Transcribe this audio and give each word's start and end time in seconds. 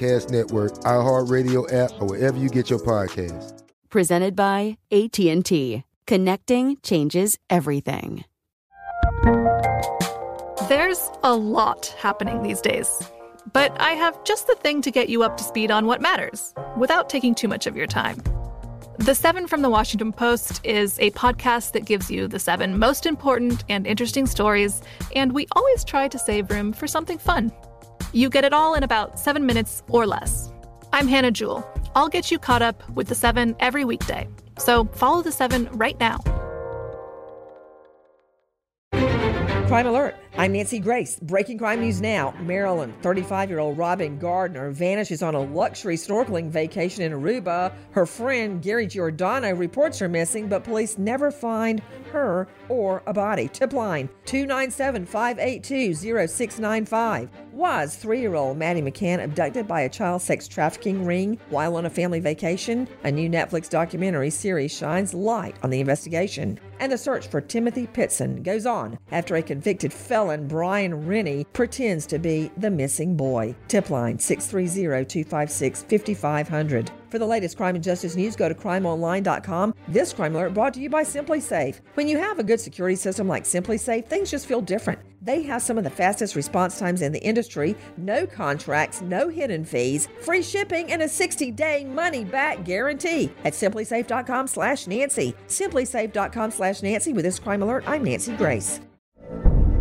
Network, 0.00 0.74
iHeartRadio 0.80 1.72
app, 1.72 1.92
or 2.00 2.08
wherever 2.08 2.38
you 2.38 2.48
get 2.48 2.70
your 2.70 2.78
podcasts. 2.78 3.62
Presented 3.90 4.36
by 4.36 4.78
AT&T. 4.90 5.84
Connecting 6.06 6.76
changes 6.82 7.38
everything. 7.50 8.24
There's 10.68 11.10
a 11.22 11.34
lot 11.34 11.94
happening 11.98 12.42
these 12.42 12.60
days. 12.60 13.02
But 13.52 13.78
I 13.80 13.92
have 13.92 14.22
just 14.24 14.46
the 14.46 14.54
thing 14.56 14.82
to 14.82 14.90
get 14.90 15.08
you 15.08 15.22
up 15.22 15.36
to 15.38 15.44
speed 15.44 15.70
on 15.70 15.86
what 15.86 16.02
matters 16.02 16.52
without 16.76 17.08
taking 17.08 17.34
too 17.34 17.48
much 17.48 17.66
of 17.66 17.76
your 17.76 17.86
time. 17.86 18.22
The 18.98 19.14
Seven 19.14 19.46
from 19.46 19.62
the 19.62 19.70
Washington 19.70 20.12
Post 20.12 20.60
is 20.64 20.98
a 20.98 21.10
podcast 21.12 21.72
that 21.72 21.84
gives 21.84 22.10
you 22.10 22.26
the 22.26 22.38
seven 22.38 22.78
most 22.78 23.06
important 23.06 23.64
and 23.68 23.86
interesting 23.86 24.26
stories, 24.26 24.82
and 25.14 25.32
we 25.32 25.46
always 25.52 25.84
try 25.84 26.08
to 26.08 26.18
save 26.18 26.50
room 26.50 26.72
for 26.72 26.86
something 26.86 27.16
fun. 27.16 27.52
You 28.12 28.30
get 28.30 28.44
it 28.44 28.52
all 28.52 28.74
in 28.74 28.82
about 28.82 29.18
seven 29.18 29.44
minutes 29.44 29.82
or 29.88 30.06
less. 30.06 30.50
I'm 30.92 31.08
Hannah 31.08 31.30
Jewell. 31.30 31.68
I'll 31.94 32.08
get 32.08 32.30
you 32.30 32.38
caught 32.38 32.62
up 32.62 32.88
with 32.90 33.08
the 33.08 33.14
seven 33.14 33.54
every 33.60 33.84
weekday. 33.84 34.26
So 34.58 34.86
follow 34.86 35.20
the 35.22 35.32
seven 35.32 35.68
right 35.72 35.98
now. 36.00 36.18
Crime 39.68 39.86
Alert. 39.86 40.16
I'm 40.38 40.52
Nancy 40.52 40.78
Grace. 40.78 41.18
Breaking 41.20 41.58
crime 41.58 41.80
news 41.80 42.00
now. 42.00 42.32
Maryland 42.42 42.94
35 43.02 43.50
year 43.50 43.58
old 43.58 43.76
Robin 43.76 44.20
Gardner 44.20 44.70
vanishes 44.70 45.20
on 45.20 45.34
a 45.34 45.40
luxury 45.40 45.96
snorkeling 45.96 46.48
vacation 46.48 47.02
in 47.02 47.10
Aruba. 47.10 47.72
Her 47.90 48.06
friend 48.06 48.62
Gary 48.62 48.86
Giordano 48.86 49.52
reports 49.52 49.98
her 49.98 50.08
missing, 50.08 50.46
but 50.46 50.62
police 50.62 50.96
never 50.96 51.32
find 51.32 51.82
her 52.12 52.46
or 52.68 53.02
a 53.08 53.12
body. 53.12 53.48
Tip 53.48 53.72
line 53.72 54.08
297 54.26 55.06
582 55.06 55.94
0695. 55.94 57.30
Was 57.52 57.96
three 57.96 58.20
year 58.20 58.36
old 58.36 58.56
Maddie 58.56 58.80
McCann 58.80 59.20
abducted 59.20 59.66
by 59.66 59.80
a 59.80 59.88
child 59.88 60.22
sex 60.22 60.46
trafficking 60.46 61.04
ring 61.04 61.36
while 61.50 61.74
on 61.74 61.86
a 61.86 61.90
family 61.90 62.20
vacation? 62.20 62.86
A 63.02 63.10
new 63.10 63.28
Netflix 63.28 63.68
documentary 63.68 64.30
series 64.30 64.70
shines 64.70 65.12
light 65.14 65.56
on 65.64 65.70
the 65.70 65.80
investigation. 65.80 66.60
And 66.78 66.92
the 66.92 66.98
search 66.98 67.26
for 67.26 67.40
Timothy 67.40 67.88
Pitzen 67.88 68.44
goes 68.44 68.64
on 68.64 68.96
after 69.10 69.34
a 69.34 69.42
convicted 69.42 69.92
felon, 69.92 70.27
Brian 70.36 71.06
Rini, 71.06 71.46
pretends 71.52 72.06
to 72.06 72.18
be 72.18 72.50
the 72.56 72.70
missing 72.70 73.16
boy. 73.16 73.54
Tip 73.68 73.90
line 73.90 74.18
630 74.18 75.04
256 75.04 75.82
5500. 75.82 76.90
For 77.10 77.18
the 77.18 77.26
latest 77.26 77.56
crime 77.56 77.74
and 77.74 77.82
justice 77.82 78.16
news, 78.16 78.36
go 78.36 78.48
to 78.48 78.54
crimeonline.com. 78.54 79.74
This 79.88 80.12
crime 80.12 80.34
alert 80.34 80.52
brought 80.54 80.74
to 80.74 80.80
you 80.80 80.90
by 80.90 81.04
SimpliSafe. 81.04 81.80
When 81.94 82.06
you 82.06 82.18
have 82.18 82.38
a 82.38 82.44
good 82.44 82.60
security 82.60 82.96
system 82.96 83.26
like 83.26 83.44
SimpliSafe, 83.44 84.06
things 84.06 84.30
just 84.30 84.46
feel 84.46 84.60
different. 84.60 85.00
They 85.22 85.42
have 85.42 85.62
some 85.62 85.78
of 85.78 85.84
the 85.84 85.90
fastest 85.90 86.36
response 86.36 86.78
times 86.78 87.02
in 87.02 87.12
the 87.12 87.22
industry, 87.22 87.76
no 87.96 88.26
contracts, 88.26 89.00
no 89.00 89.28
hidden 89.28 89.64
fees, 89.64 90.08
free 90.22 90.42
shipping, 90.42 90.92
and 90.92 91.02
a 91.02 91.06
60-day 91.06 91.84
money-back 91.86 92.64
guarantee 92.64 93.32
at 93.44 93.52
simplisafe.com 93.54 94.46
slash 94.46 94.86
Nancy. 94.86 95.34
Simplisafe.com 95.48 96.50
slash 96.50 96.82
Nancy. 96.82 97.12
With 97.12 97.24
this 97.24 97.38
crime 97.38 97.62
alert, 97.62 97.84
I'm 97.86 98.04
Nancy 98.04 98.36
Grace. 98.36 98.80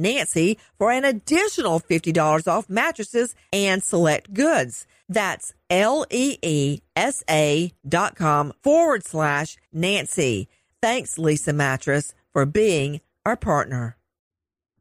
Nancy 0.00 0.58
for 0.78 0.90
an 0.90 1.04
additional 1.04 1.78
$50 1.78 2.48
off 2.48 2.68
mattresses 2.68 3.36
and 3.52 3.84
select 3.84 4.34
goods. 4.34 4.86
That's 5.08 5.54
L-E-E-S-A 5.70 7.72
dot 7.88 8.16
com 8.16 8.52
forward 8.62 9.04
slash 9.04 9.56
Nancy. 9.72 10.48
Thanks, 10.82 11.16
Leesa 11.16 11.54
Mattress, 11.54 12.14
for 12.32 12.46
being 12.46 13.00
our 13.26 13.36
partner. 13.36 13.96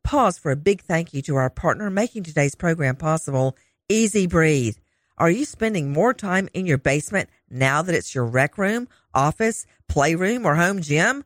Pause 0.04 0.38
for 0.40 0.52
a 0.52 0.56
big 0.56 0.82
thank 0.82 1.14
you 1.14 1.22
to 1.24 1.36
our 1.36 1.50
partner 1.50 1.90
making 1.90 2.24
today's 2.24 2.56
program 2.56 2.96
possible, 2.96 3.56
EZ 3.90 4.28
Breathe. 4.28 4.78
Are 5.18 5.30
you 5.30 5.46
spending 5.46 5.92
more 5.92 6.14
time 6.14 6.48
in 6.54 6.66
your 6.66 6.78
basement 6.78 7.30
now 7.50 7.82
that 7.82 7.94
it's 7.94 8.16
your 8.16 8.26
rec 8.26 8.58
room, 8.58 8.88
office, 9.14 9.66
playroom, 9.90 10.46
or 10.46 10.56
home 10.56 10.82
gym? 10.82 11.26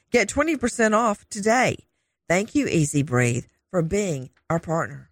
Get 0.11 0.27
20% 0.27 0.93
off 0.93 1.27
today. 1.29 1.77
Thank 2.27 2.53
you, 2.53 2.67
EZ 2.67 3.03
Breathe, 3.03 3.45
for 3.71 3.81
being 3.81 4.29
our 4.49 4.59
partner. 4.59 5.09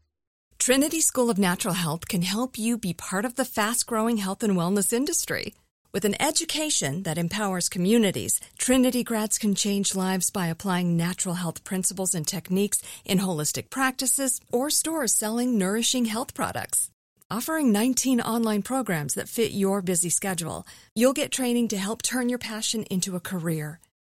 Trinity 0.57 1.00
School 1.00 1.30
of 1.30 1.38
Natural 1.38 1.74
Health 1.74 2.10
can 2.10 2.22
help 2.22 2.60
you 2.60 2.78
be 2.78 2.94
part 2.94 3.24
of 3.24 3.36
the 3.36 3.46
fast 3.46 3.86
growing 3.86 4.18
health 4.18 4.44
and 4.44 4.57
wellness 4.57 4.92
industry. 4.92 5.54
With 5.94 6.04
an 6.04 6.22
education 6.22 7.04
that 7.04 7.18
empowers 7.18 7.69
communities, 7.69 8.42
Trinity 8.57 9.06
grads 9.06 9.38
can 9.38 9.56
change 9.56 9.96
lives 9.96 10.31
by 10.31 10.48
applying 10.48 10.98
natural 10.98 11.36
health 11.36 11.63
principles 11.63 12.13
and 12.13 12.28
techniques 12.28 12.81
in 13.06 13.19
holistic 13.19 13.69
practices 13.69 14.42
or 14.52 14.69
stores 14.69 15.16
selling 15.16 15.57
nourishing 15.57 16.06
health 16.06 16.34
products. 16.34 16.92
Offering 17.31 17.72
19 17.72 18.19
online 18.19 18.63
programs 18.63 19.13
that 19.13 19.30
fit 19.30 19.52
your 19.54 19.81
busy 19.81 20.10
schedule, 20.10 20.68
you'll 20.94 21.13
get 21.13 21.31
training 21.31 21.69
to 21.69 21.78
help 21.78 22.02
turn 22.02 22.28
your 22.28 22.40
passion 22.40 22.84
into 22.84 23.16
a 23.16 23.22
career. 23.22 23.80